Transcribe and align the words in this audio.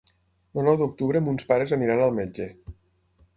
El 0.61 0.63
nou 0.67 0.77
d'octubre 0.79 1.21
mons 1.25 1.45
pares 1.51 1.75
aniran 1.79 2.03
al 2.07 2.17
metge. 2.21 2.49